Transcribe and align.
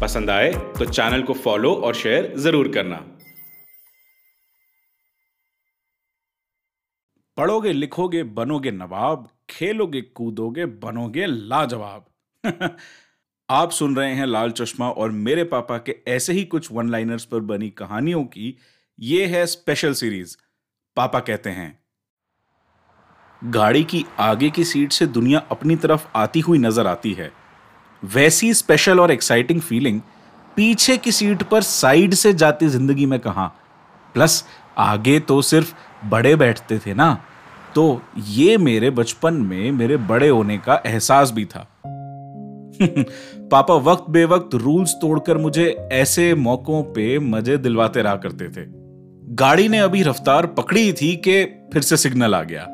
पसंद 0.00 0.30
आए 0.30 0.50
तो 0.78 0.84
चैनल 0.84 1.22
को 1.22 1.34
फॉलो 1.34 1.72
और 1.76 1.94
शेयर 1.94 2.32
ज़रूर 2.36 2.68
करना। 2.72 2.96
पढ़ोगे 7.36 7.72
लिखोगे 7.72 8.22
बनोगे 8.22 8.70
नवाब, 8.70 9.28
खेलोगे 9.50 10.00
कूदोगे 10.00 10.66
बनोगे 10.66 11.26
लाजवाब। 11.26 12.04
आप 13.48 13.70
सुन 13.70 13.96
रहे 13.96 14.14
हैं 14.14 14.26
लाल 14.26 14.50
चश्मा 14.50 14.88
और 14.90 15.10
मेरे 15.10 15.44
पापा 15.46 15.78
के 15.78 15.96
ऐसे 16.08 16.32
ही 16.32 16.44
कुछ 16.44 16.70
वन 16.72 16.90
लाइनर्स 16.90 17.24
पर 17.24 17.40
बनी 17.42 17.70
कहानियों 17.70 18.24
की 18.26 18.56
ये 18.98 19.26
है 19.26 19.44
स्पेशल 19.46 19.92
सीरीज़ 19.94 20.36
पापा 20.96 21.20
कहते 21.20 21.50
हैं, 21.50 21.78
गाड़ी 23.42 23.84
की 23.84 24.04
आगे 24.20 24.50
की 24.50 24.64
सीट 24.64 24.92
से 24.92 25.06
दुनिया 25.08 25.38
अपनी 25.50 25.76
तरफ़ 25.76 26.06
आती 26.16 26.40
हुई 26.40 26.58
नज़र 26.58 26.86
आती 26.86 27.12
है। 27.12 27.30
वैसी 28.04 28.54
स्पेशल 28.54 29.00
और 29.00 29.10
एक्साइटिंग 29.10 29.60
फीलिंग 29.60 30.00
पीछे 30.56 30.96
की 30.96 31.12
सीट 31.12 31.42
पर 31.42 31.62
साइड 31.62 32.14
से 32.14 32.32
जाती 32.32 32.68
ज़िंदगी 32.68 33.06
में 33.06 33.20
कहा? 33.20 33.52
प्लस 34.14 34.44
आगे 34.78 35.20
तो 35.20 35.42
सिर्फ़ 35.42 35.74
बड़े 36.04 36.36
बैठते 36.36 36.78
थे 36.78 36.94
ना? 36.94 37.24
तो 37.74 38.02
ये 38.28 38.58
मेरे 38.58 38.90
बचपन 38.90 39.34
में 39.34 39.72
मेरे 39.72 39.96
बड़े 39.96 40.28
होने 40.28 40.58
का 40.58 40.82
एहसास 40.86 41.30
भी 41.30 41.44
था। 41.44 41.72
पापा 43.50 43.74
वक्त 43.74 44.04
बेवक्त 44.10 44.54
रूल्स 44.54 44.92
तोड़कर 44.92 45.38
मुझे 45.38 45.88
ऐसे 45.92 46.34
मौकों 46.34 46.82
पे 46.82 47.18
मज़े 47.18 47.56
दिलवाते 47.56 48.02
रहा 48.02 48.16
करते 48.16 48.48
थे। 48.48 48.64
गाड़ी 49.34 49.68
ने 49.68 49.78
अभी 49.78 50.02
रफ्तार 50.02 50.46
पकड़ी 50.46 50.92
थी 50.92 51.16
कि 51.16 51.44
फिर 51.44 51.82
से 51.82 51.96
सिग्नल 51.96 52.34
आ 52.34 52.42
गया। 52.42 52.68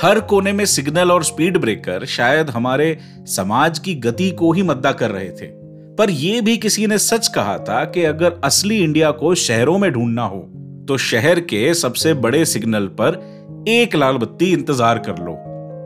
हर 0.00 0.20
कोने 0.20 0.52
में 0.52 0.64
सिग्नल 0.64 1.10
और 1.10 1.24
स्पीड 1.24 1.58
ब्रेकर 1.58 2.04
शायद 2.04 2.50
हमारे 2.50 2.96
समाज 3.26 3.78
की 3.78 3.94
गति 3.94 4.30
को 4.30 4.52
ही 4.52 4.62
मद्दा 4.62 4.92
कर 4.92 5.10
रहे 5.10 5.28
थे। 5.30 5.46
पर 5.96 6.10
यह 6.10 6.40
भी 6.42 6.56
किसी 6.56 6.86
ने 6.86 6.98
सच 6.98 7.28
कहा 7.28 7.58
था 7.58 7.84
कि 7.84 8.04
अगर 8.04 8.40
असली 8.44 8.78
इंडिया 8.78 9.10
को 9.10 9.34
शहरों 9.34 9.78
में 9.78 9.90
ढूंढना 9.92 10.24
हो 10.24 10.38
तो 10.88 10.96
शहर 10.98 11.40
के 11.40 11.74
सबसे 11.74 12.14
बड़े 12.14 12.44
सिग्नल 12.44 12.86
पर 13.00 13.20
एक 13.68 13.96
लाल 13.96 14.16
बत्ती 14.16 14.52
इंतज़ार 14.52 14.98
कर 14.98 15.18
लो। 15.18 15.36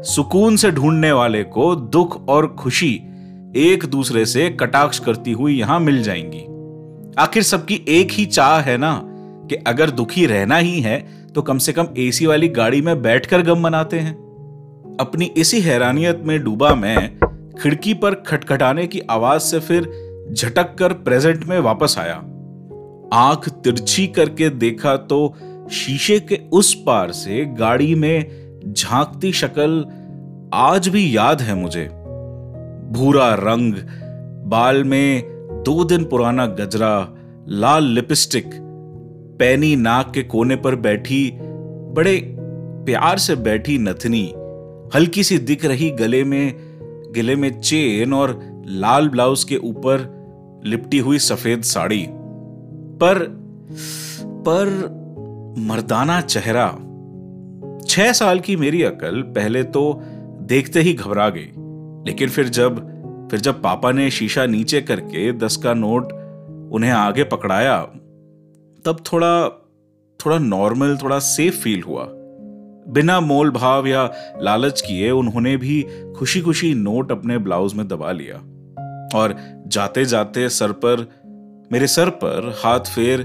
सुकून 0.05 0.57
से 0.57 0.71
ढूँढने 0.71 1.13
वाले 1.13 1.43
को 1.43 1.75
दुख 1.77 2.29
और 2.29 2.47
खुशी 2.55 2.93
एक 3.57 3.85
दूसरे 3.85 4.25
से 4.27 4.49
कटाक्ष 4.51 4.99
करती 4.99 5.33
हुई 5.33 5.59
यहाँ 5.59 5.81
मिल 5.81 6.03
जाएँगी। 6.03 6.45
आखिर 7.19 7.43
सबकी 7.43 7.85
एक 7.89 8.13
ही 8.13 8.27
चाह 8.27 8.61
है 8.61 8.77
ना? 8.77 8.93
कि 9.47 9.57
अगर 9.57 9.91
दुखी 9.91 10.27
रहना 10.27 10.57
ही 10.57 10.81
है 10.81 11.27
तो 11.35 11.43
कम 11.43 11.59
से 11.59 11.73
कम 11.73 11.89
एसी 11.99 12.27
वाली 12.27 12.49
गाड़ी 12.49 12.81
में 12.81 13.03
बैठकर 13.03 13.43
गम 13.43 13.61
मनाते 13.61 13.99
हैं। 13.99 14.15
अपनी 15.01 15.25
इसी 15.37 15.61
हैरानियत 15.61 16.23
में 16.25 16.45
डूबा 16.45 16.75
मैं, 16.75 17.19
खिड़की 17.63 17.95
पर 17.95 18.15
खटखटाने 18.15 18.87
की 18.87 19.01
आवाज़ 19.01 19.43
से 19.43 19.61
फिर 19.61 19.83
झटक 20.33 20.75
कर 20.75 20.93
प्रेजेंट 20.93 21.45
में 21.45 21.59
वापस 21.61 21.97
आया। 21.99 22.15
आँख 23.13 23.49
तिरछी 23.49 24.07
करके 24.07 24.49
देखा 24.51 24.97
तो 24.97 25.35
शीशे 25.71 26.21
के 26.21 26.41
उस 26.53 26.75
पार 26.87 27.13
से 27.13 27.45
गाड़ी 27.45 27.95
में 27.95 28.31
झांकती 28.73 29.33
शक्ल 29.33 29.85
आज 30.55 30.89
भी 30.89 31.17
याद 31.17 31.43
है 31.43 31.55
मुझे। 31.55 31.85
भूरा 32.93 33.35
रंग, 33.35 33.75
बाल 34.47 34.85
में 34.85 35.23
दो 35.67 35.85
दिन 35.85 36.05
पुराना 36.05 36.47
गजरा, 36.47 37.15
लाल 37.49 37.85
लिपस्टिक 37.85 38.51
पैनी 39.39 39.75
नाक 39.77 40.13
के 40.15 40.23
कोने 40.23 40.57
पर 40.57 40.75
बैठी, 40.77 41.31
बड़े 41.97 42.21
प्यार 42.87 43.19
से 43.19 43.37
बैठी 43.37 43.79
नथनी। 43.79 44.25
हल्की 44.95 45.23
सी 45.25 45.39
दिख 45.39 45.65
रही 45.65 45.91
गले 45.91 46.25
में 46.25 46.55
गले 47.17 47.37
में 47.37 47.51
चेन 47.61 48.13
और 48.13 48.41
लाल 48.67 49.09
ब्लाउज 49.09 49.45
के 49.45 49.57
ऊपर 49.57 50.13
लिपटी 50.67 50.99
हुई 50.99 51.19
सफ़ेद 51.19 51.63
साड़ी। 51.63 52.07
पर 53.01 53.19
पर 54.49 54.69
मर्दाना 55.59 56.21
चेहरा। 56.21 56.69
छह 57.89 58.13
साल 58.13 58.41
की 58.41 58.57
मेरी 58.57 58.83
अकल 58.83 59.23
पहले 59.23 59.63
तो 59.63 60.03
देखते 60.43 60.81
ही 60.81 60.93
घबरा 60.95 61.29
गई, 61.29 61.51
लेकिन 62.07 62.29
फिर 62.29 62.49
जब 62.49 62.85
फिर 63.31 63.41
जब 63.41 63.63
पापा 63.63 63.93
ने 63.93 64.11
शीशा 64.11 64.47
नीचे 64.47 64.81
करके 64.81 65.33
दस 65.33 65.57
का 65.57 65.75
नोट 65.75 66.13
उन्हें 66.73 66.91
आगे 66.91 67.25
पकड़ाया 67.25 67.77
तब 68.87 69.05
थोड़ा 69.13 69.49
थोड़ा 70.21 70.39
नॉर्मल 70.39 70.97
थोड़ा 70.97 71.19
सेफ़ 71.19 71.55
फील 71.55 71.83
हुआ। 71.83 72.07
बिना 72.89 73.21
मोल 73.21 73.51
भाव 73.51 73.87
या 73.87 74.11
लालच 74.43 74.81
किए 74.81 75.11
उन्होंने 75.11 75.57
भी 75.57 75.83
खुशी 76.19 76.41
खुशी 76.41 76.75
नोट 76.75 77.13
अपने 77.13 77.39
ब्लाउज 77.39 77.75
में 77.75 77.89
दबा 77.89 78.13
लिया। 78.13 78.37
और 79.19 79.35
जाते 79.67 80.05
जाते 80.05 80.49
सर 80.49 80.73
पर, 80.73 81.09
मेरे 81.73 81.87
सर 81.87 82.11
पर 82.11 82.55
हाथ 82.65 82.81
फेर 82.81 83.21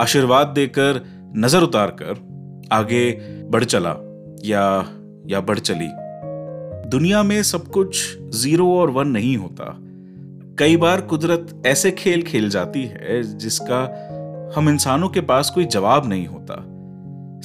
आशीर्वाद 0.00 0.46
देकर 0.46 1.00
नज़र 1.36 1.62
उतार 1.62 1.96
कर 2.02 2.68
आगे 2.72 3.10
बढ़ 3.50 3.64
चला 3.64 3.96
या 4.44 4.64
या 5.26 5.40
बढ़ 5.40 5.58
चली। 5.58 5.88
दुनिया 6.88 7.22
में 7.22 7.42
सब 7.42 7.68
कुछ 7.68 8.18
ज़ीरो 8.34 8.74
और 8.76 8.90
वन 8.90 9.08
नहीं 9.08 9.36
होता। 9.36 9.76
कई 10.58 10.76
बार 10.76 11.00
कुदरत 11.00 11.62
ऐसे 11.66 11.90
खेल 11.90 12.22
खेल 12.22 12.48
जाती 12.50 12.84
है 12.84 13.22
जिसका 13.38 14.06
हम 14.56 14.68
इंसानों 14.68 15.08
के 15.08 15.20
पास 15.20 15.50
कोई 15.50 15.64
जवाब 15.64 16.08
नहीं 16.08 16.26
होता। 16.26 16.64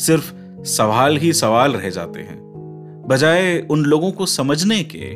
सिर्फ़ 0.03 0.33
सवाल 0.63 1.17
ही 1.17 1.33
सवाल 1.33 1.73
रह 1.73 1.89
जाते 1.89 2.19
हैं। 2.19 2.39
बजाय 3.07 3.59
उन 3.69 3.85
लोगों 3.85 4.11
को 4.11 4.25
समझने 4.25 4.83
के, 4.83 5.15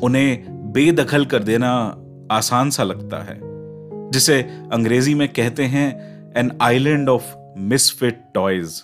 उन्हें 0.00 0.44
बेदखल 0.72 1.24
कर 1.24 1.42
देना 1.42 1.70
आसान 2.30 2.70
सा 2.70 2.82
लगता 2.82 3.22
है, 3.22 3.40
जिसे 4.10 4.42
अंग्रेज़ी 4.72 5.14
में 5.14 5.28
कहते 5.28 5.62
हैं 5.62 5.86
an 6.36 6.52
island 6.60 7.08
of 7.08 7.34
misfit 7.58 8.24
toys 8.34 8.82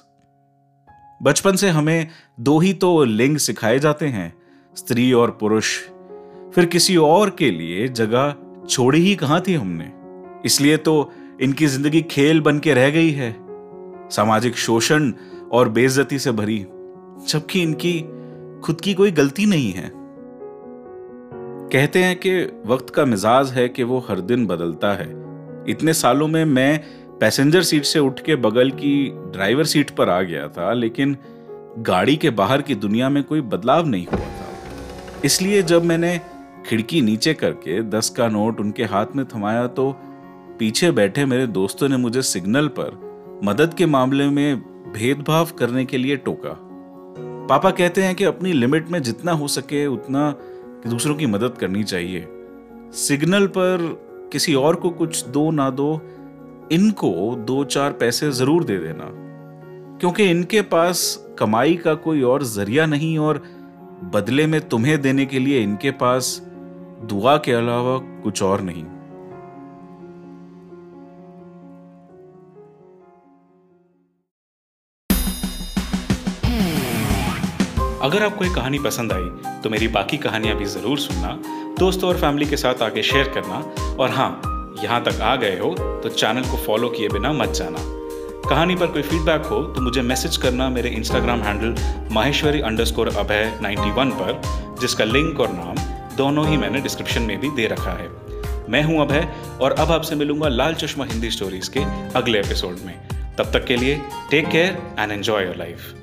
बचपन 1.23 1.57
से 1.57 1.69
हमें 1.69 2.07
दो 2.41 2.59
ही 2.59 2.73
तो 2.73 3.05
लिंग 3.05 3.37
सिखाए 3.37 3.79
जाते 3.79 4.07
हैं, 4.07 4.33
स्त्री 4.77 5.13
और 5.13 5.31
पुरुष। 5.31 5.79
फिर 6.55 6.67
किसी 6.67 6.97
और 6.97 7.31
के 7.31 7.51
लिए 7.51 7.89
जगह 7.89 8.35
छोड़ी 8.69 9.01
ही 9.01 9.15
कहाँ 9.15 9.43
थी 9.49 9.55
हमने? 9.55 9.93
इसलिए 10.45 10.77
तो 10.77 11.13
इनकी 11.41 11.67
ज़िंदगी 11.67 12.01
खेल 12.03 12.41
बन 12.41 12.59
के 12.59 12.75
रह 12.75 12.91
गई 12.91 13.11
है। 13.11 13.35
सामाजिक 14.11 14.57
शोषण 14.57 15.13
और 15.53 15.69
बेइज्जती 15.69 16.19
से 16.19 16.33
भरी, 16.33 16.59
जबकि 17.29 17.63
इनकी 17.63 18.01
खुद 18.65 18.81
की 18.81 18.95
कोई 18.95 19.11
गलती 19.11 19.47
नहीं 19.47 19.71
है। 19.73 19.91
कहते 21.73 22.03
हैं 22.03 22.17
कि 22.17 22.33
वक्त 22.67 22.91
का 22.91 23.05
मिजाज 23.05 23.51
है 23.51 23.69
कि 23.69 23.83
वो 23.83 23.99
हर 24.09 24.21
दिन 24.21 24.47
बदलता 24.47 24.93
है। 24.95 25.09
इतने 25.69 25.93
सालों 25.95 26.29
में 26.29 26.45
मैं 26.45 26.81
पैसेंजर 27.21 27.63
सीट 27.63 27.85
से 27.85 27.99
उठ 27.99 28.21
के 28.21 28.37
बगल 28.39 28.71
की 28.71 28.93
ड्राइवर 29.33 29.65
सीट 29.65 29.91
पर 29.91 30.09
आ 30.09 30.21
गया 30.23 30.47
था, 30.49 30.73
लेकिन 30.73 31.17
गाड़ी 31.81 32.17
के 32.17 32.31
बाहर 32.33 32.63
की 32.63 32.75
दुनिया 32.75 33.09
में 33.09 33.23
कोई 33.25 33.41
बदलाव 33.41 33.87
नहीं 33.87 34.07
हुआ 34.07 34.19
था। 34.19 35.21
इसलिए 35.25 35.63
जब 35.63 35.85
मैंने 35.85 36.21
खिड़की 36.67 37.01
नीचे 37.03 37.35
करके 37.35 37.81
दस 37.91 38.11
का 38.11 38.29
नोट 38.29 38.61
उनके 38.61 38.85
हाथ 38.85 39.17
में 39.17 39.25
थमाया 39.27 39.67
तो 39.67 39.91
पीछे 40.61 40.91
बैठे 40.91 41.25
मेरे 41.25 41.47
दोस्तों 41.47 41.89
ने 41.89 41.97
मुझे 41.97 42.23
सिग्नल 42.23 42.69
पर 42.69 43.41
मदद 43.45 43.75
के 43.75 43.87
मामले 43.87 44.29
में 44.31 44.57
भेदभाव 44.93 45.49
करने 45.59 45.85
के 45.85 45.99
लिए 45.99 46.17
टोका। 46.17 46.57
पापा 47.47 47.71
कहते 47.71 48.03
हैं 48.03 48.15
कि 48.15 48.25
अपनी 48.25 48.53
लिमिट 48.53 48.89
में 48.89 49.03
जितना 49.03 49.33
हो 49.33 49.49
सके 49.49 49.87
उतना 49.87 50.31
दूसरों 50.87 51.15
की 51.15 51.27
मदद 51.27 51.55
करनी 51.61 51.85
चाहिए। 51.85 52.29
सिग्नल 52.93 53.47
पर 53.47 54.01
किसी 54.33 54.55
और 54.55 54.77
को 54.77 54.91
कुछ 54.91 55.25
दो 55.27 55.51
ना 55.51 55.71
दो, 55.71 56.01
इनको 56.73 57.37
दो 57.37 57.65
चार 57.65 57.93
पैसे 57.93 58.31
ज़रूर 58.31 58.65
दे 58.65 58.79
देना। 58.79 59.05
क्योंकि 59.99 60.25
इनके 60.25 60.63
पास 60.63 61.27
कमाई 61.39 61.75
का 61.75 61.95
कोई 61.95 62.23
और 62.23 62.43
ज़रिया 62.43 62.87
नहीं 62.87 63.19
और 63.19 63.43
बदले 64.15 64.47
में 64.47 64.69
तुम्हें 64.69 65.03
देने 65.03 65.27
के 65.27 65.39
लिए 65.39 65.63
इनके 65.63 65.91
पास 65.91 66.43
दुआ 67.05 67.37
के 67.37 67.53
अलावा 67.53 67.99
कुछ 67.99 68.43
और 68.43 68.61
नहीं। 68.61 68.85
अगर 78.11 78.23
आपको 78.23 78.45
ये 78.45 78.51
कहानी 78.55 78.79
पसंद 78.79 79.13
आई 79.13 79.61
तो 79.63 79.71
मेरी 79.71 79.89
बाकी 79.89 80.17
कहानियाँ 80.19 80.57
भी 80.57 80.65
ज़रूर 80.67 80.99
सुनना, 80.99 81.29
दोस्तों 81.79 82.09
और 82.09 82.17
फैमिली 82.21 82.47
के 82.47 82.57
साथ 82.57 82.83
आगे 82.83 83.03
शेयर 83.03 83.29
करना, 83.35 83.59
और 83.95 84.11
हाँ 84.11 84.75
यहाँ 84.83 85.03
तक 85.05 85.21
आ 85.21 85.35
गए 85.37 85.59
हो 85.59 85.71
तो 86.03 86.09
चैनल 86.09 86.49
को 86.51 86.57
फॉलो 86.65 86.89
किए 86.89 87.09
बिना 87.09 87.33
मत 87.33 87.53
जाना। 87.57 87.79
कहानी 88.49 88.77
पर 88.77 88.87
कोई 88.87 89.03
फीडबैक 89.03 89.47
हो 89.47 89.63
तो 89.65 89.83
मुझे 89.83 90.03
मैसेज 90.03 90.37
करना 90.37 90.69
मेरे 90.71 90.91
Instagram 90.91 91.43
handle 91.43 91.75
Maheshwari 92.15 92.61
underscore 92.63 93.09
Abhay 93.09 93.45
91 93.61 94.11
पर, 94.15 94.41
जिसका 94.81 95.05
लिंक 95.05 95.41
और 95.41 95.53
नाम 95.53 95.77
दोनों 96.17 96.49
ही 96.49 96.57
मैंने 96.57 96.81
डिस्क्रिप्शन 96.81 97.23
में 97.23 97.39
भी 97.41 97.51
दे 97.53 97.67
रखा 97.67 97.93
है। 97.93 98.09
मैं 98.69 98.83
हूँ 98.83 99.01
अभय, 99.03 99.29
और 99.61 99.77
अब 99.79 99.93
आपसे 99.93 100.17
मिलूँगा 100.17 100.49
लाल 100.49 100.75
चश्मा 100.83 101.05
हिंदी 101.05 101.31
स्टोरीज 101.31 101.69
के 101.69 101.85
अगले 102.19 102.41
एपिसोड 102.41 102.85
में। 102.87 102.95
तब 103.39 103.53
तक 103.53 103.65
के 103.67 103.77
लिए 103.77 104.01
take 104.31 104.49
care 104.49 104.83
and 104.99 105.13
enjoy 105.13 105.45
your 105.45 105.57
life 105.57 105.95